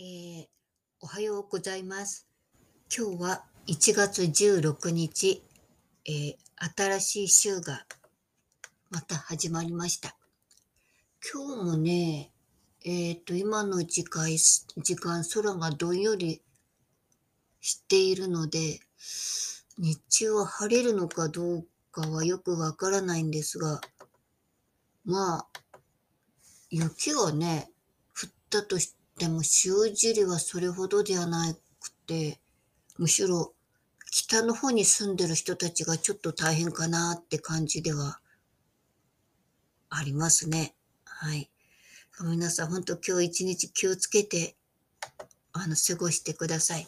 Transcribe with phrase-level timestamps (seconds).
[0.00, 0.46] えー、
[1.00, 2.28] おはようございます。
[2.96, 5.42] 今日は1月16日、
[6.06, 6.36] えー、
[6.76, 7.84] 新しい週が
[8.90, 10.14] また始まりました。
[11.34, 12.30] 今日もね、
[12.84, 16.42] えっ、と、今の時間、時間、空がどんより
[17.60, 18.78] しているので、
[19.78, 23.80] 日中は晴れるのかどうかはよくわからないんですが、
[25.04, 25.46] まあ、
[26.70, 27.72] 雪がね、
[28.16, 32.40] 降ったとしてでも、塩尻はそれほどではなくて、
[32.98, 33.52] むしろ
[34.10, 38.20] 北の方に住んでる人たちがちょっと大変かなって感じでは
[39.90, 40.74] ありますね。
[41.04, 41.50] はい。
[42.20, 44.56] 皆さん、本当今日一日気をつけて、
[45.52, 46.86] あの、過ごしてください。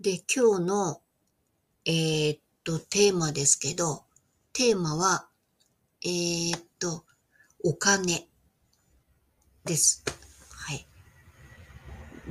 [0.00, 1.00] で、今日の、
[1.84, 4.04] えー、っと、テーマですけど、
[4.52, 5.28] テーマは、
[6.04, 7.04] えー、っと、
[7.64, 8.28] お金
[9.64, 10.04] です。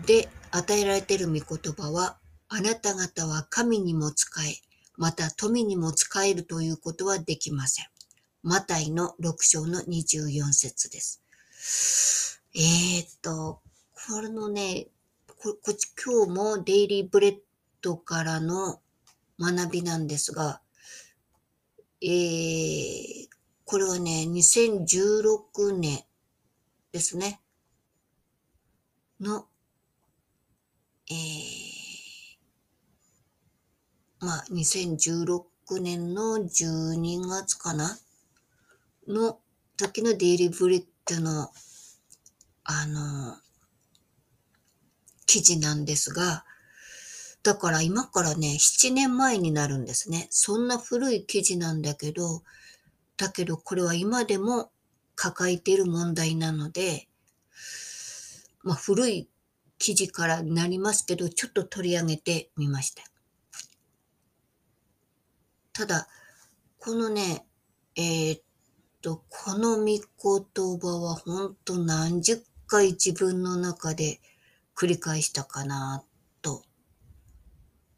[0.06, 2.18] で、与えられている御言葉は、
[2.50, 4.56] あなた方は神にも使え、
[4.98, 7.86] また富にも使えるということはできません。
[8.44, 12.42] マタイの6章の24節です。
[12.54, 13.62] えー、っと、
[13.94, 14.88] これのね、
[15.28, 17.38] ここっち今日もデイリーブレッ
[17.82, 18.82] ドからの
[19.40, 20.62] 学びなんですが、
[22.02, 23.28] えー、
[23.64, 26.04] これはね、2016年
[26.92, 27.42] ですね。
[29.20, 29.48] の、
[31.12, 35.44] えー、まあ、2016
[35.82, 37.98] 年の12月かな？
[39.08, 39.40] の
[39.76, 41.50] 時のデイリーブレッドの、
[42.64, 43.36] あの、
[45.26, 46.46] 記事なんですが、
[47.44, 50.28] だから今からね、7年前になるんですね。
[50.30, 52.44] そんな古い記事なんだけど、
[53.18, 54.72] だけどこれは今でも
[55.16, 57.08] 抱えている問題なので、
[58.64, 59.28] まあ古い
[59.82, 63.02] 記事からなりますけど、ちょっと取り上げてみました。
[65.74, 66.08] ただ、
[66.78, 67.48] このね、
[67.96, 68.42] えー、っ
[69.02, 70.02] と、この御言
[70.80, 74.20] 葉は本当何十回自分の中で
[74.76, 76.04] 繰り返したかな
[76.44, 76.62] と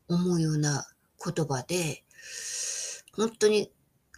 [0.08, 0.88] 思うような
[1.22, 2.06] 言葉で、
[3.12, 3.74] 本当に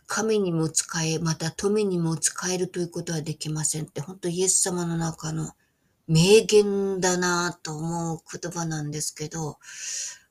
[0.05, 5.53] 神にも使え、また富にも使えるということはできませんって、本当イエス様の中の
[6.07, 9.57] 名言だなと思う言葉なんですけど、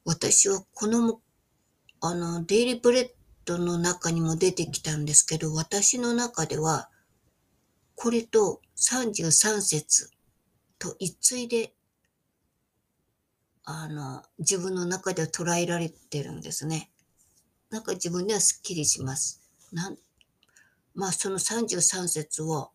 [0.05, 1.21] 私はこの、
[2.01, 3.09] あの、デイリーブレッ
[3.45, 6.91] ドの中にも出てきたんですけど、私の中では、
[7.97, 10.11] これと33節
[10.79, 11.75] と一対で、
[13.65, 16.91] あの、自分の中では捉えられてるんですね。
[17.71, 19.43] なんか自分ではスッキリします。
[19.73, 19.97] なん
[20.95, 22.71] まあその33節を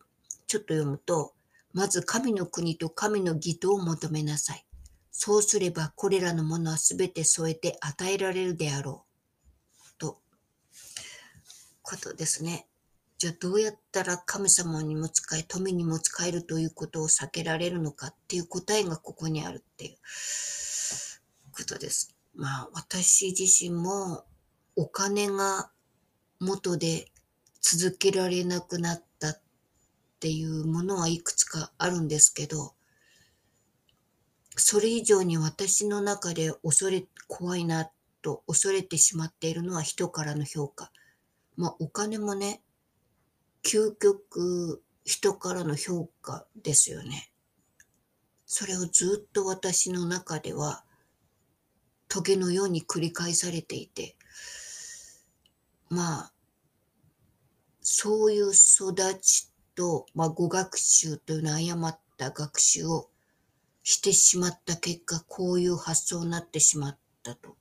[0.46, 1.32] ちょっと読むと、
[1.72, 4.66] まず神の国と神の義とを求めなさい。
[5.12, 9.04] そうすればこれらのものはすべて添えて与えられるであろ
[9.96, 9.98] う。
[9.98, 10.20] と、
[11.82, 12.66] ことですね。
[13.18, 19.96] じゃあどうやったら神様にも使え、富にも使えるということを避けられるのかっていう答えがここにあるっていう
[21.52, 22.16] ことです。
[22.34, 24.24] まあ私自身も
[24.74, 25.70] お金が
[26.38, 27.12] 元で
[27.60, 29.09] 続けられなくなった
[30.20, 32.74] っていうものはいくつかあるんですけど、
[34.54, 40.92] それ以上に私の中で恐れ、怖いなと恐れてしまっているのは人からの評価。
[41.56, 42.60] まあお金もね、
[43.64, 47.32] 究極人からの評価ですよね。
[48.44, 50.84] それをずっと私の中では
[52.08, 54.16] トゲのように繰り返されていて、
[55.88, 56.32] まあ、
[57.80, 63.10] そういう育ちと、まあ、語学習というのは誤った学習を
[63.82, 67.56] してしまった結果、こういう発想になってしまったと。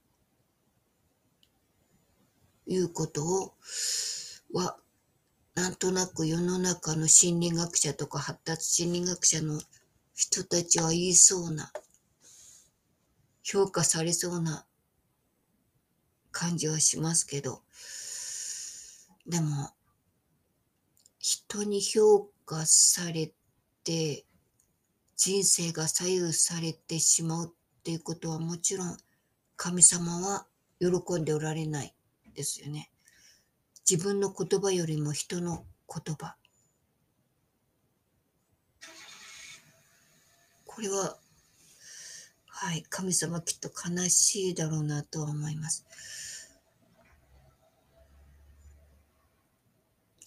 [2.68, 3.54] いうことを、
[4.54, 4.78] は、
[5.56, 9.60] なんとなく世の中の心理学者とか発達心理学者の
[10.14, 11.72] 人たちは言いそうな、
[13.44, 14.66] 評価されそうな
[16.32, 17.64] 感じはしますけど、
[19.26, 19.72] でも、
[21.20, 23.32] 人に評価され
[23.84, 24.26] て、
[25.18, 28.98] 人生が左右されてしまうっていうことはもちろん
[29.58, 30.48] 神様は
[30.80, 31.94] 喜んでおられない
[32.34, 32.90] ですよね。
[33.90, 36.36] 自分の言葉よりも人の言葉。
[40.66, 41.18] これは、
[42.48, 45.86] はい、神様きっと悲しいだろうなとは思います。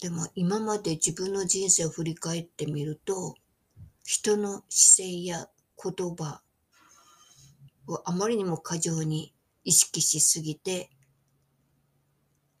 [0.03, 3.35] でも今まで自分の人生を振り返ってみると、
[4.03, 5.47] 人の姿勢や
[5.81, 6.41] 言葉
[7.87, 9.33] をあまりにも過剰に
[9.63, 10.89] 意識しすぎて、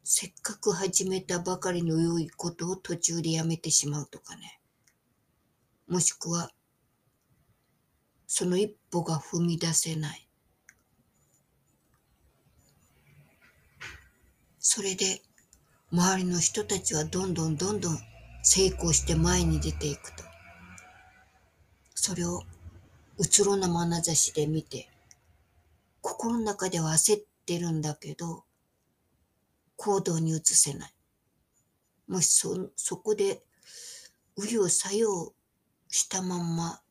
[0.05, 4.61] せっかく始めたばかりの良いことを途中でやめてしまうとかね。
[5.89, 6.49] もしくは、
[8.25, 10.29] その一歩が踏み出せない。
[14.59, 15.21] それで、
[15.95, 17.99] 周りの人たちはどんどんどんどん
[18.41, 20.23] 成功して前に出ていくと。
[21.93, 22.41] それを
[23.19, 24.89] うつろな眼差しで見て、
[26.01, 28.43] 心の中では焦ってるんだけど、
[29.75, 30.93] 行動に移せない。
[32.07, 33.43] もしそ、そこで、
[34.35, 35.31] うりを作用
[35.89, 36.81] したまんま、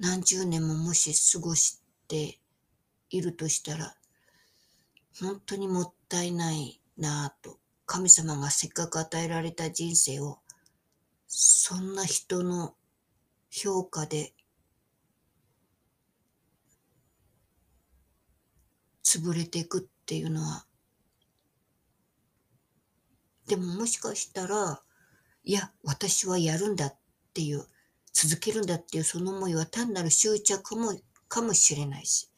[0.00, 2.40] 何十年ももし過ごして
[3.08, 3.94] いるとしたら、
[5.20, 10.40] 本当にもったいないなぁと、神様がせっかく与えられた人生を、
[11.28, 12.74] そんな人の
[13.48, 14.34] 評価で
[19.04, 20.66] 潰れていくっていうのは、
[23.46, 24.82] でももしかしたら、
[25.44, 26.96] いや、私はやるんだっ
[27.32, 27.64] ていう、
[28.12, 30.92] 続けるんだっていうその思いは単なる執着も、
[31.28, 32.28] かもしれないし、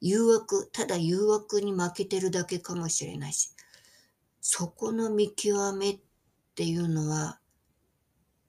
[0.00, 3.50] 誘惑、ただ誘惑に負けてるだけかもしれないし、
[4.48, 5.98] そこの見極めっ
[6.54, 7.40] ていうのは、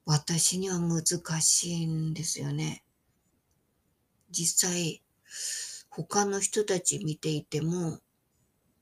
[0.06, 1.02] 私には難
[1.42, 2.84] しいんですよね。
[4.30, 5.02] 実際、
[5.90, 7.98] 他の人たち見ていても、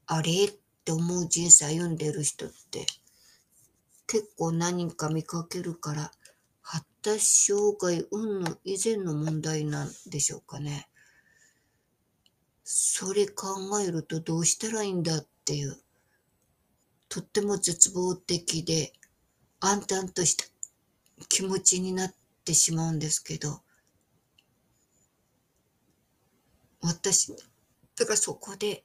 [0.07, 0.51] あれっ
[0.83, 2.85] て思う人生歩んでる人って
[4.07, 6.11] 結構何か見かけるから、
[6.61, 10.89] 発達障害運の以前の問題なんでしょうかね。
[12.65, 15.77] それ考えるとどうしたらいいんだっていう、
[17.15, 18.91] とっても絶望的で
[19.61, 20.43] 暗淡とした
[21.29, 22.13] 気持ちになっ
[22.43, 23.61] てしまうんですけど、
[26.81, 27.33] 私、
[27.95, 28.83] だからそこで、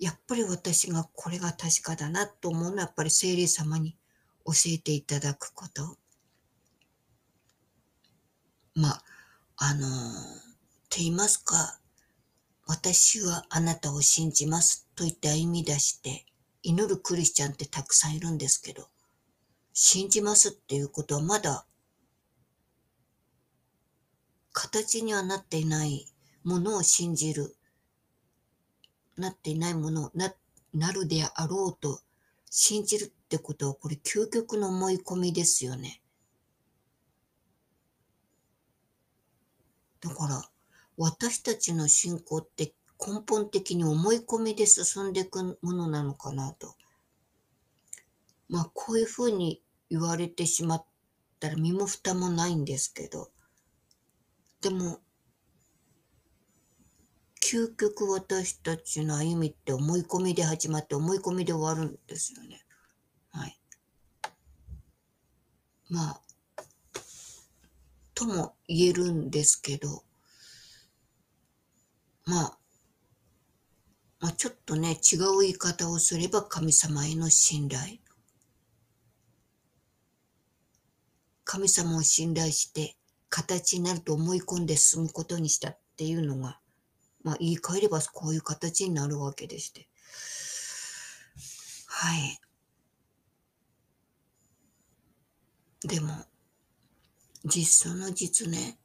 [0.00, 3.98] やっぱり私がこれが確かだなと思うのは、やっぱり聖霊様に
[4.46, 5.98] 教えていただくこと。
[8.74, 9.04] まあ、
[9.58, 9.90] あのー、
[10.88, 11.78] と言いますか、
[12.66, 16.24] 私はあなたを信じますと言って歩み出して
[16.62, 18.88] 祈るクリスチャンってたくさんいるんですけど、
[19.72, 21.66] 信じますっていうことはまだ
[24.52, 26.06] 形にはなっていない
[26.42, 27.56] ものを信じる、
[29.16, 30.34] なっていないものをな、
[30.74, 32.00] なるであろうと
[32.50, 36.02] 信じるってことは、これ究極の思い込みですよね。
[40.00, 40.50] だから、
[40.96, 46.74] 私たちの信仰って根本的に思い込みで進んでいくものなのかなと。
[48.48, 50.84] まあ、こういうふうに言われてしまっ
[51.38, 53.30] たら身も蓋もないんですけど、
[54.60, 55.00] でも、
[57.40, 62.60] 究極私たちの歩みって思い込みで始まって思い込みで終わるんですよね。
[63.30, 63.58] はい。
[65.88, 66.20] まあ、
[68.14, 70.02] とも言えるんですけど、
[72.26, 72.57] まあ、
[74.20, 77.98] まあ、ちょっとね、違う言い方をすれば神様への信頼。
[81.44, 82.96] 神様を信頼して
[83.28, 86.60] 形になると思い込んで進むことにしたっていうのが
[87.24, 89.88] まあ、言い換えればこういう形になるわけでして。
[91.86, 92.40] はい。
[95.86, 96.24] でも、
[97.44, 98.78] 実相の実ね、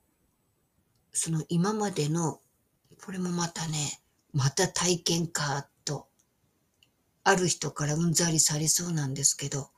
[1.12, 2.42] その今までの、
[3.06, 4.02] これもまたね、
[4.34, 6.08] また体験かと、
[7.24, 9.70] ある人からうんざりされそうなんですけど、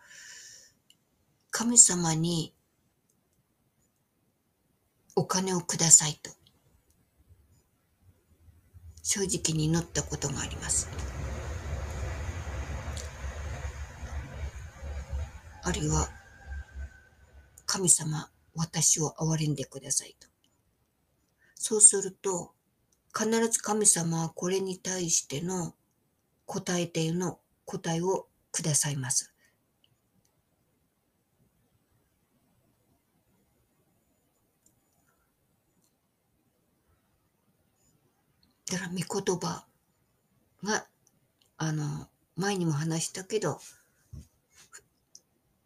[1.52, 2.54] 神様に
[5.16, 6.32] お金をくださいと。
[9.04, 10.90] 正直に祈ったことがあります。
[15.64, 16.10] あるいは、
[17.66, 20.28] 神様、私を憐れんでくださいと。
[21.56, 22.55] そうすると、
[23.18, 25.74] 必ず神様はこれに対しての
[26.46, 29.32] 答えての答えをくださいます。
[38.70, 39.66] だから、御言葉
[40.64, 40.88] が、
[41.58, 43.60] あの、前にも話したけど、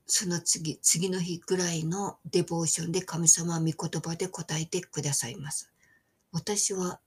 [0.05, 5.71] その次、次の日ぐらいのデボーションで神様は御言葉で答えてくださいます。
[6.31, 6.99] 私は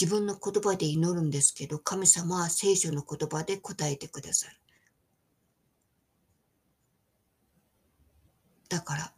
[0.00, 4.56] 自分の言葉で祈るんですけど、神様は聖書の言葉で答えてくださる。
[8.68, 9.12] だから、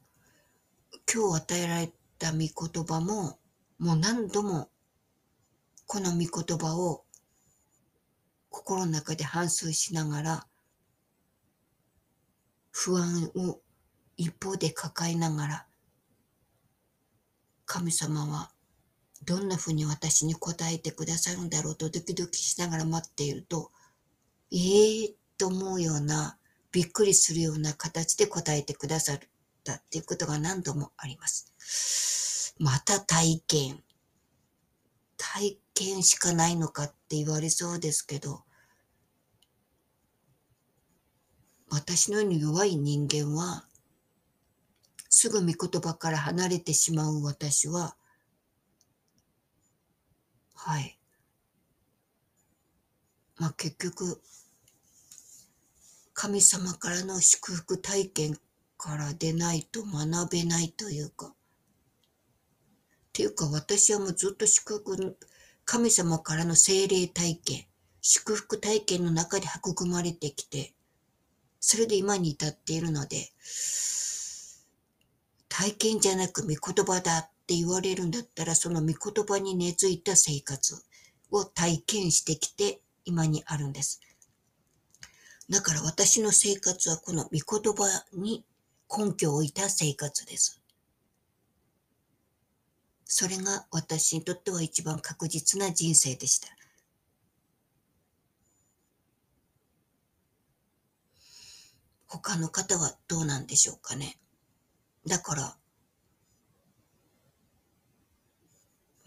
[1.13, 3.39] 今日与えられた御言葉も、
[3.79, 4.71] もう何度も
[5.87, 7.05] この御言葉を
[8.51, 10.47] 心の中で反芻しながら
[12.73, 13.61] 不安を
[14.17, 15.67] 一方で抱えながら
[17.67, 18.51] 神様は
[19.27, 23.71] どんなふうに私に答えてくださるんだろうとドキドキしながら待っていると
[24.51, 26.39] ええー、と思うような
[26.73, 29.19] びっくりするような形で答えてくださっ
[29.65, 32.55] たっていうことが何度もあります。
[32.59, 33.83] また体験。
[35.17, 38.45] 体験しかないのかって言われそうですけど、
[41.69, 43.67] 私のように弱い人間は、
[45.09, 47.97] すぐ御言葉から離れてしまう私は、
[50.67, 50.99] はい。
[53.37, 54.21] まあ結局、
[56.13, 58.37] 神様からの祝福体験
[58.77, 61.33] から出ないと学べないというか、っ
[63.13, 65.17] ていうか私はもうずっと祝福、
[65.65, 67.65] 神様からの精霊体験、
[68.01, 70.75] 祝福体験の中で育まれてきて、
[71.61, 73.31] それで今に至っているので、
[75.49, 80.83] 体験じゃなく御言葉だって言われるんだったら、その御言葉に根付いた生活
[81.31, 84.01] を体験してきて今にあるんです。
[85.49, 88.45] だから私の生活はこの御言葉に
[88.91, 90.61] 根拠を置いた生活です。
[93.05, 96.49] それが私にとっては一番確実な人生でした。
[102.09, 104.19] 他の方はどうなんでしょうかね。
[105.07, 105.57] だから、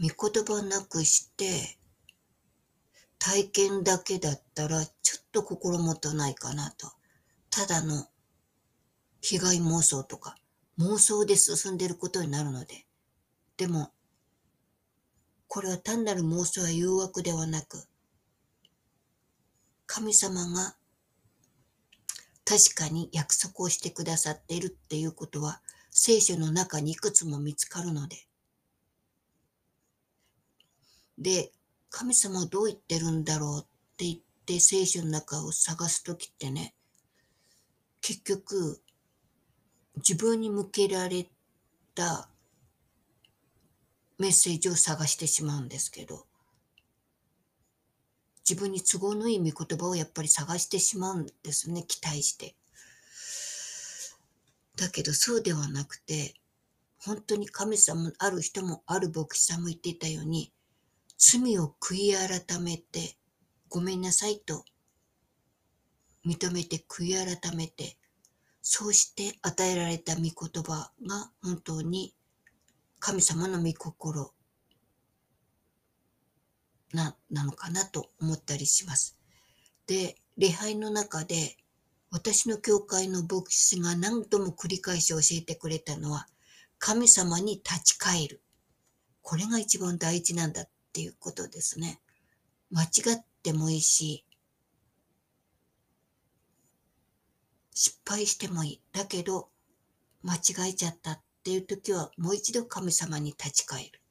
[0.02, 1.78] 御言葉なくして、
[3.18, 6.90] 体験だけだったら、ちょっと心もとないかなと。
[7.50, 8.08] ただの
[9.20, 10.38] 被害妄想とか、
[10.78, 12.86] 妄想で進んでいることになるので。
[13.58, 13.92] でも、
[15.48, 17.86] これは単なる妄想や誘惑ではなく、
[19.86, 20.78] 神様が
[22.46, 28.29] 確かに約束をしてくださっているっていうことは聖書の中にいくつも見つかるので。
[31.20, 31.52] で、
[31.90, 33.64] 神様はどう言ってるんだろうっ
[33.98, 36.74] て言って聖書の中を探すときってね、
[38.02, 38.82] 結局、
[39.98, 41.28] 自分に向けられ
[41.94, 42.30] た
[44.18, 46.26] メッセージを探してしまうんですけど、
[48.50, 52.56] 自分に都合のいい御言葉をやっぱり探してしまうんですね、期待して。
[54.78, 56.36] だけどそうではなくて、
[56.98, 60.54] 本当に神様、ある人もある牧師さんも言っていたように、
[61.22, 63.18] 罪を悔い改めて、
[63.68, 64.64] ごめんなさいと
[66.26, 67.98] 認めて悔い改めて、
[68.62, 70.32] そうして与えられた御言
[70.64, 72.16] 葉が本当に
[73.00, 74.32] 神様の御心
[76.94, 79.18] な、なのかなと思ったりします。
[79.88, 81.58] で、礼拝の中で
[82.12, 86.28] 私の教会の牧師が何度も繰り返し教えてくれたのは、
[86.78, 88.42] 神様に立ち返る。
[89.22, 92.02] これが一番大事なんだっていうことですね。
[92.72, 94.26] 間違ってもいいし、
[97.74, 98.82] 失敗してもいい。
[98.92, 99.50] だけど、
[100.22, 104.02] 間違えちゃったっていう時は、もう一度神様に立ち返る。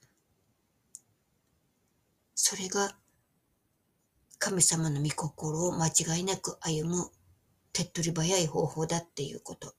[2.34, 2.96] それが
[4.38, 7.10] 神様の御心を間違いなく歩む
[7.72, 9.74] 手っ取り早い方法だっていうこと。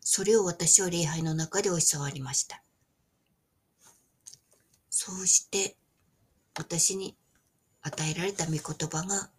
[0.00, 2.62] それを私は礼拝の中で教わりました。
[4.90, 5.76] そうして
[6.58, 7.16] 私に
[7.82, 9.30] 与えられた御言葉が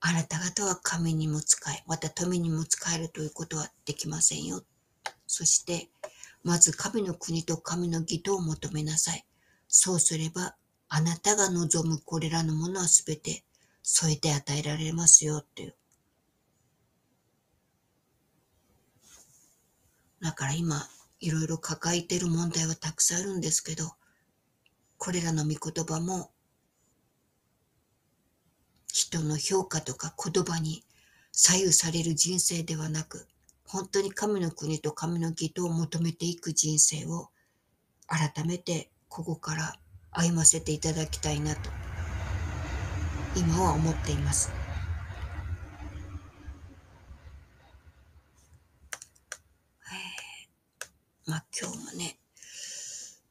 [0.00, 4.62] あなた方は神にも使え、また富にも使えるということはできませんよ。
[5.26, 5.88] そして、
[6.44, 9.24] まず神の国と神の義とを求めなさい。
[9.68, 10.54] そうすれば、
[10.88, 13.42] あなたが望むこれらのものはすべて
[13.82, 15.74] 添えて与えられますよっていう。
[20.20, 20.86] だから今、
[21.18, 23.96] いろいろ抱えている問題はたくさんあるんですけど、
[24.98, 26.30] これらの御言葉も、
[28.92, 30.84] 人の評価とか言葉に
[31.32, 33.26] 左右される人生ではなく、
[33.66, 37.28] 本当に神の国と神の義とを求めていく人生を
[38.06, 39.74] 改めてここから
[40.12, 41.70] 歩ませていただきたいなと
[43.34, 44.50] 今は思っています。
[51.26, 52.18] まあ今日もね、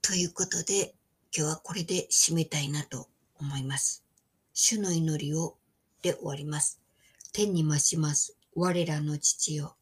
[0.01, 0.93] ということで
[1.38, 3.10] 今日はこれで締めたいなと
[3.42, 4.06] 思います。
[4.54, 5.58] 主の祈りを
[6.01, 6.80] で終わります。
[7.34, 9.75] 天に増します我らの父よ。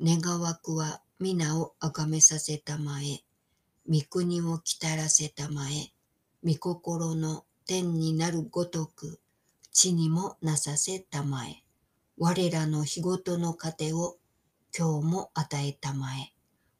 [0.00, 3.24] 願わくは皆をあがめさせたまえ。
[3.90, 5.90] 御国をきたらせたまえ。
[6.44, 9.18] 御心の天になるごとく、
[9.72, 11.64] 地にもなさせたまえ。
[12.16, 14.18] 我らの日ごとの糧を
[14.72, 16.32] 今日も与えたまえ。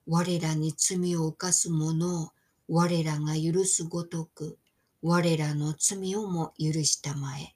[0.07, 2.31] 我らに罪を犯す者を
[2.75, 4.57] 我らが許すごとく、
[5.03, 7.55] 我らの罪をも許したまえ。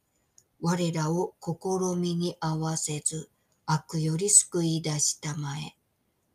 [0.60, 3.30] 我らを試みに合わせず、
[3.64, 5.74] 悪より救い出したまえ。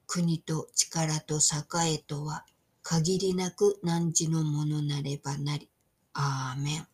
[0.08, 2.44] 国と力と栄とは
[2.82, 5.70] 限りなく汝のものなればなり。
[6.14, 6.88] アーメン。